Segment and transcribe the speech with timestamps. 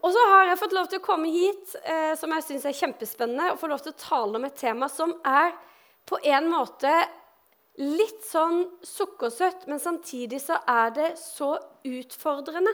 [0.00, 2.76] og så har jeg fått lov til å komme hit, eh, som jeg syns er
[2.76, 5.52] kjempespennende, og få lov til å tale om et tema som er
[6.08, 6.92] på en måte
[7.80, 11.52] litt sånn sukkersøtt, men samtidig så er det så
[11.86, 12.72] utfordrende.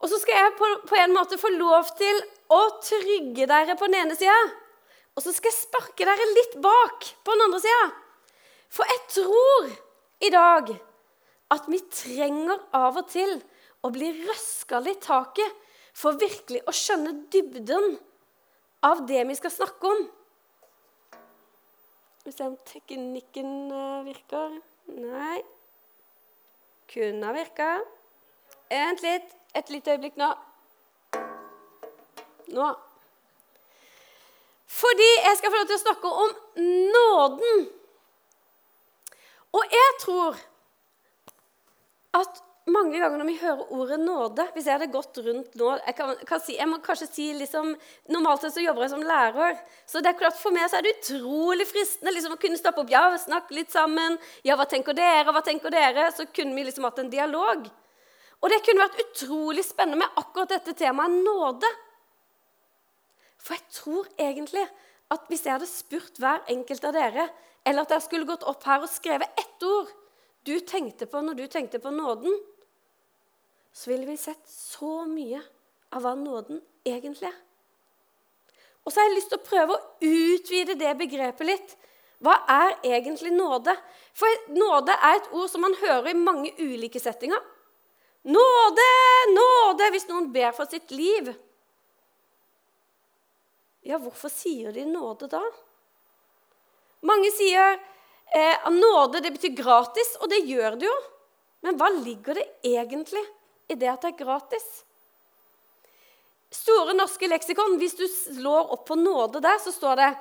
[0.00, 2.18] Og så skal jeg på, på en måte få lov til
[2.52, 4.36] å trygge dere på den ene sida,
[5.16, 7.84] og så skal jeg sparke dere litt bak på den andre sida.
[8.72, 9.70] For jeg tror
[10.26, 10.74] i dag
[11.54, 13.38] at vi trenger av og til
[13.84, 15.64] å bli røska litt taket
[15.96, 17.96] for virkelig å skjønne dybden
[18.86, 20.06] av det vi skal snakke om.
[22.20, 24.58] Skal vi se om teknikken eh, virker.
[24.96, 25.38] Nei.
[26.90, 27.70] Kunne ha virka.
[28.70, 29.32] Vent litt.
[29.56, 30.28] Et lite øyeblikk nå.
[32.52, 32.66] Nå.
[34.66, 36.34] Fordi jeg skal få lov til å snakke om
[36.92, 37.62] nåden.
[39.56, 40.42] Og jeg tror
[42.20, 45.94] at mange ganger når vi hører ordet nåde Hvis jeg hadde gått rundt nå Jeg,
[45.98, 47.72] kan, kan si, jeg må kanskje si liksom,
[48.10, 49.60] Normalt sett så jobber jeg som lærer.
[49.86, 52.82] Så det er klart for meg så er det utrolig fristende liksom, å kunne stoppe
[52.82, 52.90] opp.
[52.90, 54.18] Ja, snakke litt sammen.
[54.46, 55.30] Ja, hva tenker dere?
[55.30, 56.08] Hva tenker dere?
[56.14, 57.68] Så kunne vi liksom hatt en dialog.
[58.42, 61.70] Og det kunne vært utrolig spennende med akkurat dette temaet nåde.
[63.42, 64.66] For jeg tror egentlig
[65.14, 67.28] at hvis jeg hadde spurt hver enkelt av dere,
[67.66, 69.94] eller at jeg skulle gått opp her og skrevet ett ord
[70.46, 72.34] du tenkte på når du tenkte på nåden,
[73.76, 75.42] så ville vi sett så mye
[75.92, 77.34] av hva nåden egentlig er.
[78.86, 81.74] Og så har jeg lyst til å prøve å utvide det begrepet litt.
[82.24, 83.74] Hva er egentlig nåde?
[84.16, 87.42] For nåde er et ord som man hører i mange ulike settinger.
[88.32, 88.86] Nåde,
[89.34, 91.28] nåde, hvis noen ber for sitt liv.
[93.86, 95.42] Ja, hvorfor sier de nåde da?
[97.06, 100.96] Mange sier eh, nåde det betyr gratis, og det gjør det jo.
[101.66, 103.22] Men hva ligger det egentlig
[103.68, 104.66] i det at det er gratis?
[106.54, 110.12] Store norske leksikon, hvis du slår opp på nåde der, så står det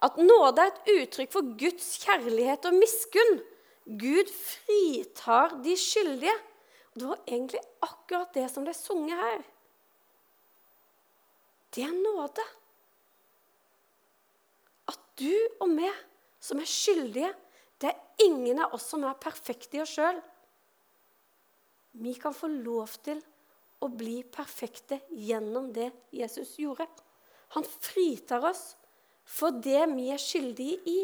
[0.00, 3.40] at nåde er et uttrykk for Guds kjærlighet og miskunn.
[4.00, 6.36] Gud fritar de skyldige.
[6.94, 9.42] Det var egentlig akkurat det som ble sunget her.
[11.70, 12.44] Det er nåde
[14.90, 15.94] At du og meg
[16.42, 17.30] som er skyldige.
[17.80, 20.18] Det er ingen av oss som er perfekte i oss sjøl.
[21.92, 23.20] Vi kan få lov til
[23.80, 26.86] å bli perfekte gjennom det Jesus gjorde.
[27.56, 28.74] Han fritar oss
[29.26, 31.00] for det vi er skyldige i.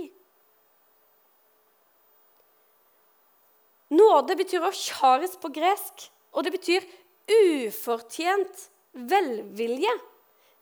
[3.97, 6.87] Nåde betyr å kjares på gresk, og det betyr
[7.31, 8.67] ufortjent
[8.97, 9.93] velvilje,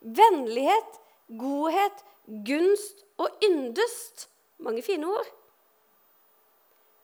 [0.00, 1.00] vennlighet,
[1.40, 4.28] godhet, gunst og yndest.
[4.60, 5.32] Mange fine ord.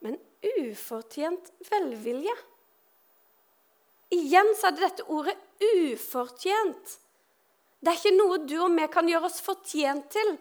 [0.01, 0.17] Men
[0.61, 2.33] ufortjent velvilje.
[4.11, 6.97] Igjen så er det dette ordet 'ufortjent'.
[7.81, 10.35] Det er ikke noe du og vi kan gjøre oss fortjent til.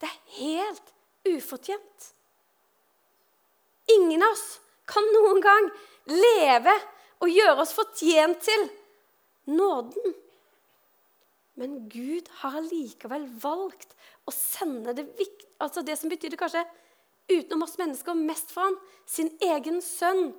[0.00, 0.92] Det er helt
[1.24, 2.10] ufortjent.
[3.88, 4.58] Ingen av oss
[4.90, 5.70] kan noen gang
[6.10, 6.74] leve
[7.24, 8.66] og gjøre oss fortjent til
[9.48, 10.14] nåden.
[11.56, 13.94] Men Gud har allikevel valgt
[14.28, 15.06] å sende det,
[15.62, 16.66] altså det som betydde kanskje
[17.30, 18.76] utenom oss mennesker mest for ham,
[19.08, 20.34] sin egen sønn,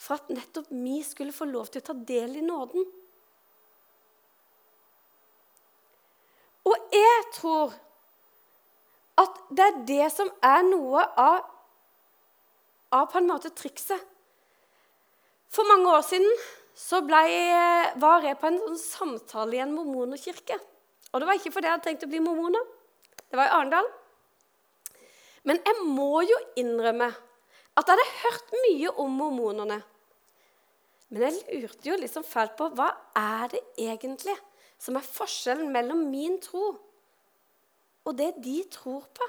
[0.00, 2.86] for at nettopp vi skulle få lov til å ta del i nåden.
[6.70, 7.74] Og jeg tror
[9.20, 11.44] at det er det som er noe av,
[12.96, 14.00] av på en måte trikset.
[15.50, 16.30] For mange år siden
[16.78, 17.20] så ble,
[18.00, 20.56] var jeg på en sånn samtale i en mormonerkirke.
[21.10, 22.68] Og det var ikke fordi jeg hadde tenkt å bli mormoner.
[23.26, 23.88] Det var i Arendal.
[25.48, 27.10] Men jeg må jo innrømme
[27.80, 29.80] at jeg hadde hørt mye om mormonerne.
[31.10, 34.36] Men jeg lurte jo liksom fælt på hva er det egentlig
[34.80, 36.70] som er forskjellen mellom min tro
[38.06, 39.28] og det de tror på.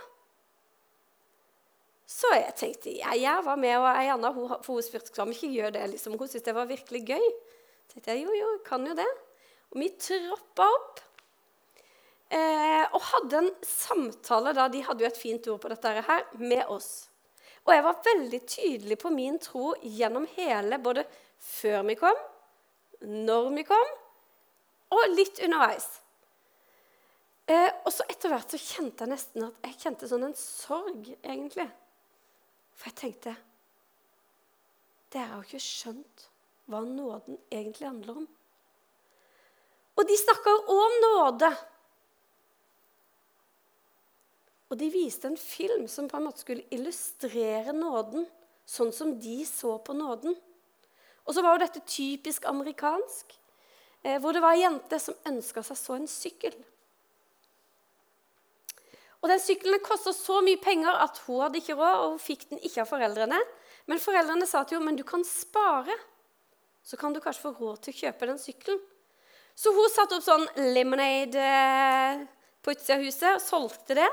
[2.12, 5.32] Så jeg tenkte jeg, jeg var med, og ei anna hun, for hun spurte om
[5.32, 5.86] ikke gjør det.
[5.94, 6.18] Liksom.
[6.20, 7.28] Hun syntes det var virkelig gøy.
[7.88, 9.08] Så tenkte jeg jo, jo, kan jo det.
[9.72, 11.00] Og vi troppa opp
[12.36, 16.28] eh, og hadde en samtale da, De hadde jo et fint ord på dette her,
[16.42, 17.11] med oss.
[17.68, 21.06] Og jeg var veldig tydelig på min tro gjennom hele, både
[21.42, 22.24] før vi kom,
[23.02, 23.92] når vi kom,
[24.92, 25.88] og litt underveis.
[27.52, 31.08] Eh, og så etter hvert så kjente jeg nesten at jeg kjente sånn en sorg,
[31.22, 31.68] egentlig.
[32.78, 33.38] For jeg tenkte
[35.12, 36.30] Dere har jo ikke skjønt
[36.72, 38.28] hva nåden egentlig handler om.
[40.00, 41.50] Og de snakker om nåde.
[44.72, 48.24] Og de viste en film som på en måte skulle illustrere nåden
[48.72, 50.36] sånn som de så på nåden.
[51.28, 53.34] Og så var jo dette typisk amerikansk,
[54.04, 56.56] eh, hvor det var ei jente som ønska seg så en sykkel.
[59.22, 62.48] Og den sykkelen kosta så mye penger at hun hadde ikke råd, og hun fikk
[62.50, 63.42] den ikke av foreldrene.
[63.86, 65.94] Men foreldrene sa til henne men du kan spare,
[66.82, 68.82] så kan du kanskje få råd til å kjøpe den sykkelen.
[69.54, 72.24] Så hun satte opp sånn lemonade eh,
[72.64, 74.10] på utsida av huset og solgte det.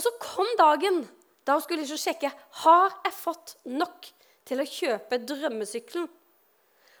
[0.00, 1.02] Og så kom dagen
[1.44, 2.30] da hun skulle liksom sjekke
[2.62, 4.06] har jeg fått nok
[4.48, 6.06] til å kjøpe drømmesykkelen.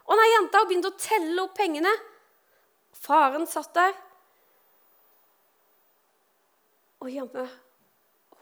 [0.04, 1.92] Og når jenta begynte å telle opp pengene
[3.00, 3.94] Faren satt der
[7.00, 7.46] og jammen,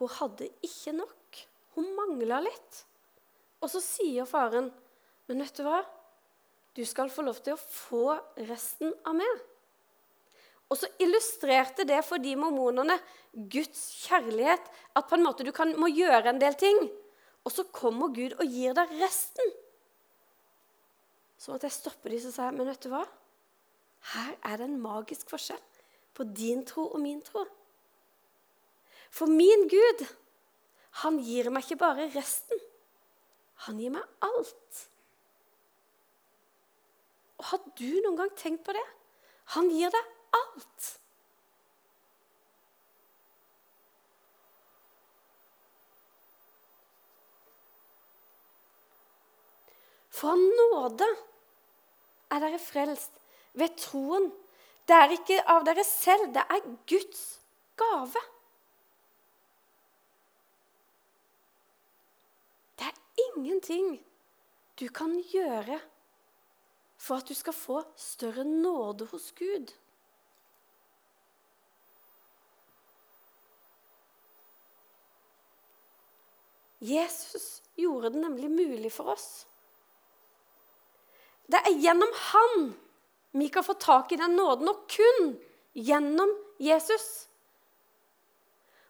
[0.01, 1.43] hun hadde ikke nok.
[1.77, 2.81] Hun mangla litt.
[3.63, 4.73] Og så sier faren,
[5.29, 5.85] 'Men vet du hva?
[6.75, 8.19] Du skal få lov til å få
[8.51, 9.58] resten av meg.'
[10.69, 12.99] Og så illustrerte det for de mormonene
[13.33, 14.67] Guds kjærlighet.
[14.97, 16.83] At på en måte du kan, må gjøre en del ting,
[17.45, 19.55] og så kommer Gud og gir deg resten.
[21.39, 23.05] Så måtte jeg stoppe de som sier, men vet du hva?
[24.13, 25.63] Her er det en magisk forskjell
[26.19, 27.45] på din tro og min tro.
[29.15, 30.05] For min Gud,
[31.05, 32.61] han gir meg ikke bare resten.
[33.67, 34.85] Han gir meg alt.
[37.39, 38.87] Og Har du noen gang tenkt på det?
[39.55, 40.89] Han gir deg alt.
[50.19, 51.07] For av nåde
[52.35, 53.21] er dere frelst
[53.59, 54.31] ved troen.
[54.89, 57.25] Det er ikke av dere selv, det er Guds
[57.79, 58.23] gave.
[62.79, 63.99] Det er ingenting
[64.81, 65.79] du kan gjøre
[66.99, 69.71] for at du skal få større nåde hos Gud.
[76.79, 79.47] Jesus gjorde det nemlig mulig for oss.
[81.49, 82.69] Det er gjennom han
[83.39, 85.35] vi kan få tak i den nåden, og kun
[85.75, 87.29] gjennom Jesus.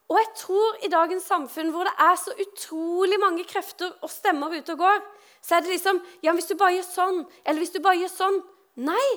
[0.08, 4.54] Og jeg tror i dagens samfunn hvor det er så utrolig mange krefter og stemmer
[4.56, 5.02] ute og går,
[5.42, 8.14] så er det liksom Ja, hvis du bare gjør sånn, eller hvis du bare gjør
[8.14, 8.38] sånn
[8.78, 9.08] Nei!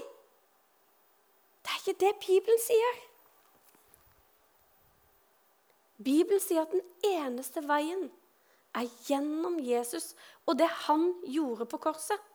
[1.62, 2.96] Det er ikke det Bibelen sier.
[6.02, 8.10] Bibelen sier at den eneste veien
[8.78, 10.14] er gjennom Jesus
[10.48, 12.28] og det han gjorde på korset.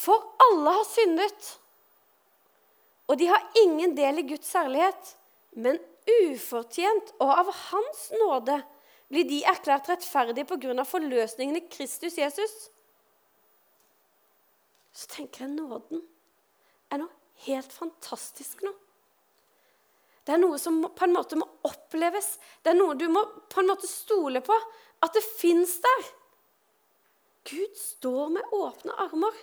[0.00, 1.48] For alle har syndet,
[3.10, 5.16] og de har ingen del i Guds særlighet.
[5.52, 5.80] Men
[6.30, 8.60] ufortjent og av Hans nåde
[9.10, 10.84] blir de erklært rettferdige pga.
[10.84, 12.70] forløsningen i Kristus Jesus.
[14.92, 16.02] Så tenker jeg nåden
[16.90, 17.10] er noe
[17.46, 18.72] helt fantastisk nå.
[20.24, 22.34] Det er noe som på en måte må oppleves.
[22.62, 24.56] Det er noe du må på en måte stole på.
[25.00, 26.10] At det fins der.
[27.50, 29.38] Gud står med åpne armer.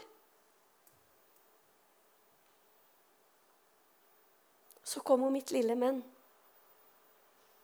[4.87, 6.03] Så kommer mitt lille men.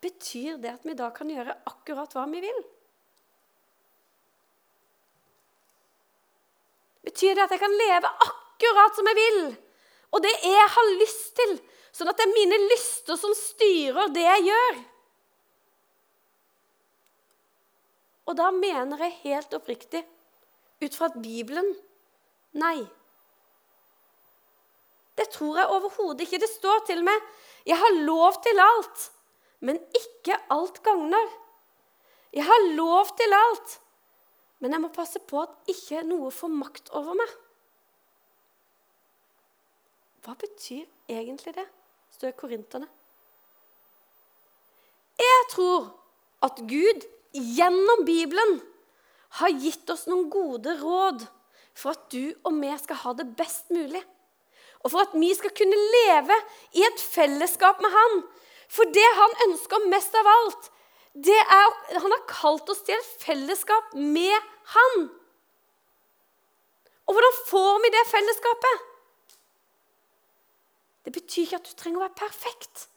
[0.04, 2.64] Betyr det at vi da kan gjøre akkurat hva vi vil?
[7.04, 9.40] Betyr det at jeg kan leve akkurat som jeg vil,
[10.16, 11.56] og det jeg har lyst til,
[11.94, 14.82] sånn at det er mine lyster som styrer det jeg gjør?
[18.30, 20.04] Og da mener jeg helt oppriktig,
[20.84, 21.70] ut fra Bibelen
[22.60, 22.82] nei.
[25.14, 26.42] Det tror jeg overhodet ikke.
[26.42, 27.20] Det står til og med
[27.66, 29.12] 'Jeg har lov til alt,
[29.60, 31.32] men ikke alt gagner'.
[32.34, 33.82] Jeg har lov til alt,
[34.60, 37.30] men jeg må passe på at ikke noe får makt over meg.
[40.24, 41.68] Hva betyr egentlig det?
[42.14, 42.88] Står Korinterne.
[45.20, 45.92] Jeg tror
[46.44, 48.60] at Gud gjennom Bibelen
[49.40, 51.26] har gitt oss noen gode råd
[51.74, 54.04] for at du og vi skal ha det best mulig
[54.84, 56.38] og for at vi skal kunne leve
[56.76, 58.22] i et fellesskap med Han.
[58.68, 60.70] For det han ønsker mest av alt,
[61.14, 65.06] det er Han har kalt oss til et fellesskap med Han.
[67.08, 68.90] Og hvordan får vi det fellesskapet?
[71.04, 72.88] Det betyr ikke at du trenger å være perfekt.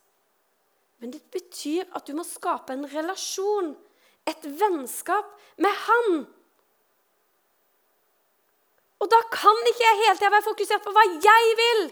[1.03, 3.75] Men det betyr at du må skape en relasjon,
[4.27, 6.25] et vennskap, med Han.
[9.01, 11.83] Og da kan ikke jeg hele tida være fokusert på hva jeg vil.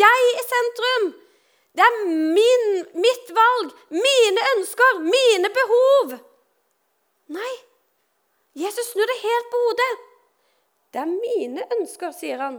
[0.00, 1.08] Jeg i sentrum.
[1.74, 2.66] Det er min,
[2.98, 6.14] mitt valg, mine ønsker, mine behov.
[7.30, 7.52] Nei,
[8.58, 9.90] Jesus snur det helt på hodet.
[10.90, 12.58] Det er mine ønsker, sier han.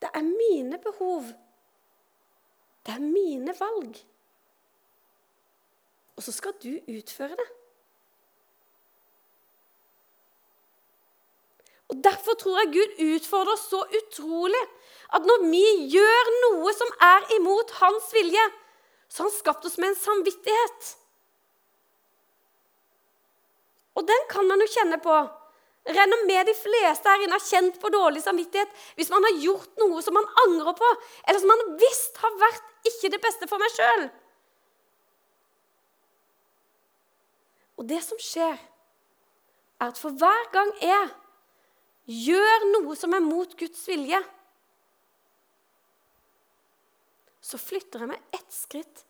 [0.00, 1.30] Det er mine behov.
[2.88, 3.96] Det er mine valg.
[6.16, 7.48] Og så skal du utføre det.
[11.88, 14.64] Og Derfor tror jeg Gud utfordrer oss så utrolig
[15.16, 18.46] at når vi gjør noe som er imot hans vilje,
[19.08, 20.90] så har han skapt oss med en samvittighet.
[24.00, 25.20] Og den kan man jo kjenne på.
[25.88, 30.02] Med de fleste her inne har kjent på dårlig samvittighet hvis man har gjort noe
[30.04, 30.88] som man angrer på,
[31.24, 34.04] eller som man visst har vært ikke det beste for meg sjøl.
[37.78, 38.58] Og det som skjer,
[39.78, 41.08] er at for hver gang jeg
[42.28, 44.20] gjør noe som er mot Guds vilje,
[47.40, 49.04] så flytter jeg meg ett skritt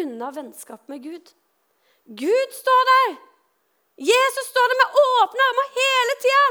[0.00, 1.30] unna vennskap med Gud.
[2.06, 3.16] Gud står der!
[3.96, 6.44] Jesus står der med åpne armer hele tida!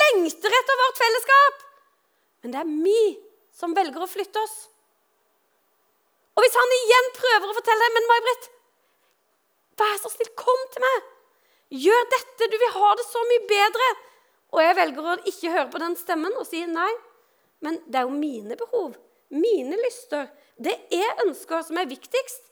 [0.00, 1.64] Lengter etter vårt fellesskap!
[2.40, 3.02] Men det er vi
[3.52, 4.56] som velger å flytte oss.
[6.36, 8.48] Og hvis han igjen prøver å fortelle deg, men May-Britt,
[9.80, 11.10] vær så snill, kom til meg!
[11.84, 13.90] Gjør dette, du vil ha det så mye bedre!
[14.50, 16.90] Og jeg velger å ikke høre på den stemmen og si nei.
[17.60, 18.96] Men det er jo mine behov,
[19.30, 22.49] mine lyster, det er ønsker som er viktigst.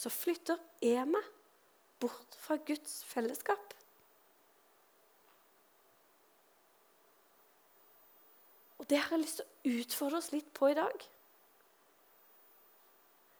[0.00, 1.26] Så flytter jeg meg
[2.00, 3.74] bort fra Guds fellesskap.
[8.80, 11.02] Og det har jeg lyst til å utfordre oss litt på i dag.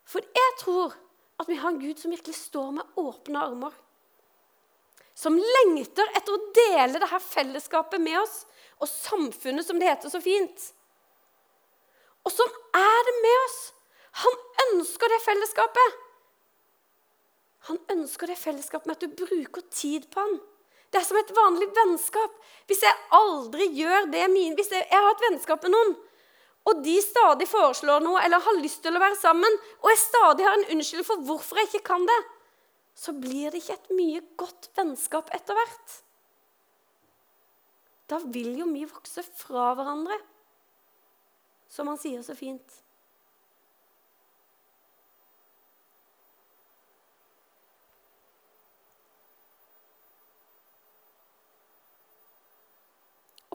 [0.05, 0.93] For jeg tror
[1.41, 3.73] at vi har en Gud som virkelig står med åpne armer.
[5.17, 8.43] Som lengter etter å dele dette fellesskapet med oss
[8.81, 10.69] og samfunnet, som det heter så fint.
[12.21, 13.59] Og som er det med oss.
[14.21, 15.99] Han ønsker det fellesskapet.
[17.69, 20.39] Han ønsker det fellesskapet med at du bruker tid på han.
[20.91, 22.33] Det er som et vanlig vennskap.
[22.67, 25.93] Hvis jeg aldri gjør det min, Hvis jeg, jeg har et vennskap med noen,
[26.69, 30.45] og de stadig foreslår noe eller har lyst til å være sammen, og jeg stadig
[30.45, 32.19] har en unnskyldning for hvorfor jeg ikke kan det,
[32.93, 35.95] så blir det ikke et mye godt vennskap etter hvert.
[38.11, 40.17] Da vil jo vi vokse fra hverandre,
[41.71, 42.81] som han sier så fint.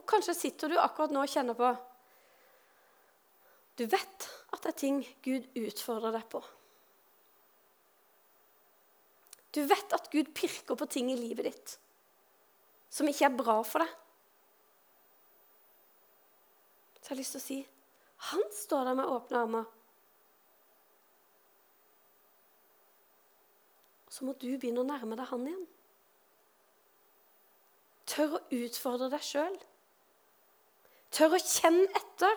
[0.07, 1.75] Kanskje sitter du akkurat nå og kjenner på
[3.77, 6.39] du vet at det er ting Gud utfordrer deg på.
[9.53, 11.75] Du vet at Gud pirker på ting i livet ditt
[12.89, 13.89] som ikke er bra for deg.
[16.97, 17.57] Så jeg har lyst til å si
[18.27, 19.65] han står der med åpne armer.
[24.09, 25.65] Så må du begynne å nærme deg han igjen.
[28.09, 29.59] Tør å utfordre deg sjøl.
[31.17, 32.35] Tør å kjenne etter.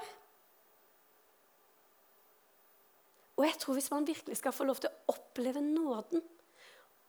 [3.37, 6.22] Og jeg tror hvis man virkelig skal få lov til å oppleve nåden,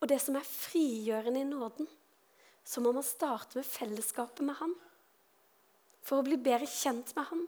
[0.02, 1.88] og det som er frigjørende i nåden,
[2.64, 4.74] så må man starte med fellesskapet med Han.
[6.02, 7.46] For å bli bedre kjent med Han.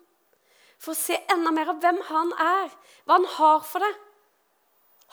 [0.79, 2.73] For å se enda mer av hvem Han er,
[3.05, 4.01] hva Han har for deg.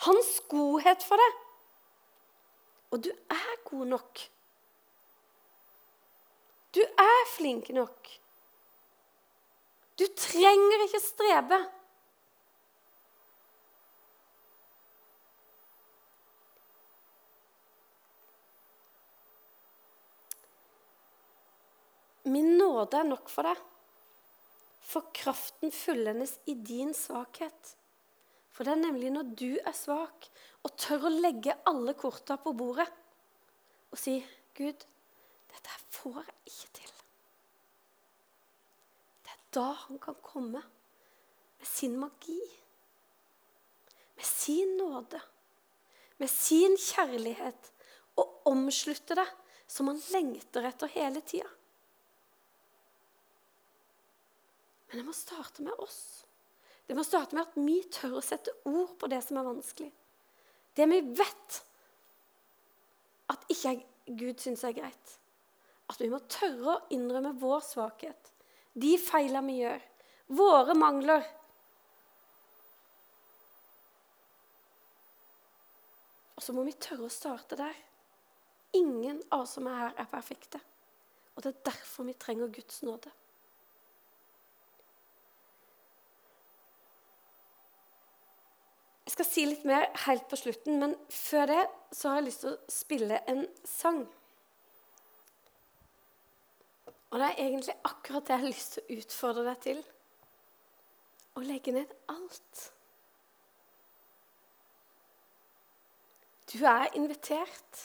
[0.06, 1.38] Hans godhet for deg.
[2.92, 4.24] Og du er god nok.
[6.72, 8.21] Du er flink nok.
[10.02, 11.56] Du trenger ikke strebe.
[22.32, 23.60] Min nåde er nok for deg,
[24.90, 27.76] for kraften fullendes i din svakhet.
[28.50, 30.26] For det er nemlig når du er svak
[30.66, 32.88] og tør å legge alle korta på bordet
[33.92, 34.18] og si,
[34.56, 34.82] 'Gud,
[35.52, 37.01] dette får jeg ikke til.'
[39.52, 40.62] Da han kan komme
[41.58, 42.40] med sin magi,
[44.14, 45.20] med sin nåde,
[46.16, 47.72] med sin kjærlighet,
[48.16, 49.28] og omslutte det
[49.66, 51.48] som han lengter etter hele tida.
[54.88, 56.02] Men det må starte med oss.
[56.86, 59.88] Det må starte med at vi tør å sette ord på det som er vanskelig.
[60.76, 61.58] Det vi vet
[63.32, 63.78] at ikke
[64.18, 65.14] Gud syns er greit.
[65.88, 68.31] At vi må tørre å innrømme vår svakhet,
[68.72, 69.86] de feilene vi gjør,
[70.32, 71.24] våre mangler.
[76.36, 77.74] Og så må vi tørre å starte der.
[78.74, 80.60] Ingen av oss som er her, er perfekte.
[81.36, 83.12] Og det er derfor vi trenger Guds nåde.
[89.06, 91.62] Jeg skal si litt mer helt på slutten, men før det
[91.92, 94.06] så har jeg lyst til å spille en sang.
[97.12, 99.82] Og det er egentlig akkurat det jeg har lyst til å utfordre deg til.
[101.32, 102.58] å legge ned alt.
[106.52, 107.78] Du er invitert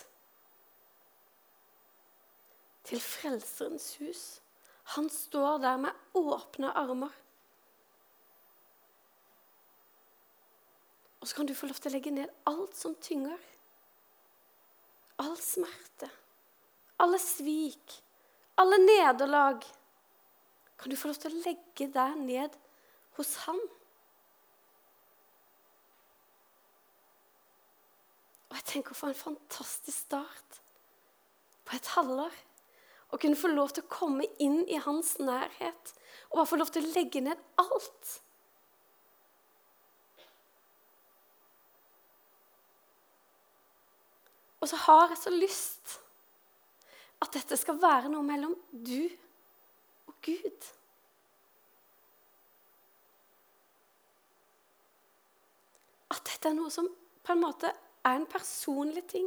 [2.84, 4.24] til Frelserens hus.
[4.96, 7.14] Han står der med åpne armer.
[11.20, 13.40] Og så kan du få lov til å legge ned alt som tynger.
[15.24, 16.10] All smerte,
[17.00, 17.96] alle svik,
[18.58, 19.64] alle nederlag.
[20.78, 22.54] Kan du få lov til å legge deg ned
[23.18, 23.58] hos Han?
[28.48, 30.62] Og jeg tenker for en fantastisk start
[31.68, 32.34] på et halvår.
[33.08, 35.92] Å kunne få lov til å komme inn i hans nærhet
[36.28, 38.18] og bare få lov til å legge ned alt.
[44.58, 45.98] Og så har jeg så lyst
[47.18, 49.08] at dette skal være noe mellom du
[50.08, 50.68] og Gud.
[56.14, 56.88] At dette er noe som
[57.26, 57.72] på en måte
[58.06, 59.26] er en personlig ting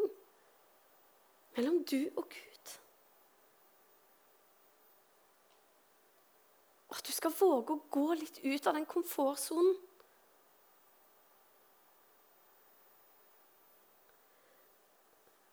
[1.58, 2.74] mellom du og Gud.
[6.90, 9.76] Og at du skal våge å gå litt ut av den komfortsonen.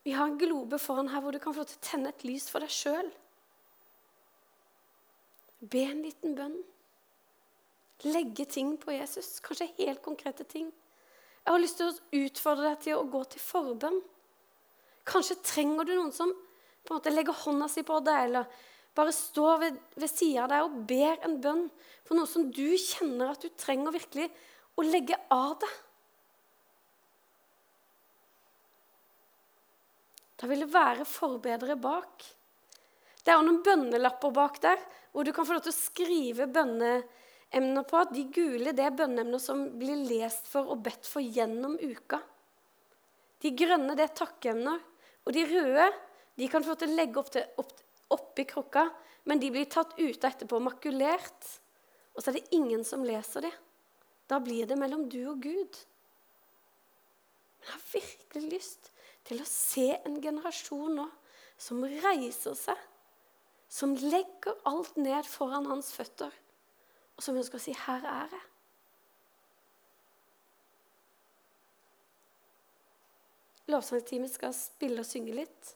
[0.09, 2.71] Vi har en globe foran her hvor du kan få tenne et lys for deg
[2.73, 3.11] sjøl.
[5.61, 6.55] Be en liten bønn.
[8.07, 10.71] Legge ting på Jesus, kanskje helt konkrete ting.
[11.43, 13.99] Jeg har lyst til å utfordre deg til å gå til forbønn.
[15.05, 18.49] Kanskje trenger du noen som på en måte legger hånda si på deg, eller
[18.97, 21.63] bare står ved, ved sida av deg og ber en bønn
[22.01, 24.31] for noe som du kjenner at du trenger virkelig
[24.73, 25.77] å legge av deg.
[30.39, 32.23] Da vil det være forbedere bak.
[33.19, 34.79] Det er jo noen bønnelapper bak der
[35.11, 38.03] hvor du kan få lov til å skrive bønneemner på.
[38.13, 42.21] De gule det er bønneemner som blir lest for og bedt for gjennom uka.
[43.43, 44.79] De grønne det er takkeemner.
[45.27, 45.89] Og de røde
[46.39, 47.73] de kan få lov til å legge opp, til, opp,
[48.15, 48.85] oppi krukka,
[49.27, 51.49] men de blir tatt ute etterpå, makulert.
[52.15, 53.51] Og så er det ingen som leser det.
[54.29, 55.81] Da blir det mellom du og Gud.
[57.59, 58.89] Jeg har virkelig lyst
[59.29, 61.07] til å se en generasjon nå
[61.59, 62.77] som reiser seg,
[63.69, 66.31] som legger alt ned foran hans føtter,
[67.15, 68.47] og som ønsker å si 'Her er jeg'.
[73.69, 75.75] Lovsangteamet skal spille og synge litt.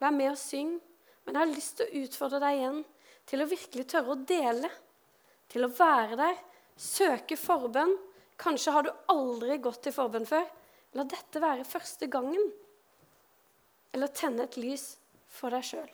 [0.00, 0.80] Vær med og syng.
[1.24, 2.84] Men jeg har lyst til å utfordre deg igjen
[3.24, 4.70] til å virkelig tørre å dele.
[5.48, 6.36] Til å være der,
[6.76, 7.96] søke forbønn.
[8.36, 10.44] Kanskje har du aldri gått til forbønn før.
[10.98, 12.52] La dette være første gangen
[13.94, 14.96] eller tenne et lys
[15.30, 15.90] for deg sjøl.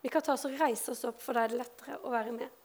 [0.00, 2.32] Vi kan ta oss og reise oss opp, for da er det lettere å være
[2.36, 2.59] med.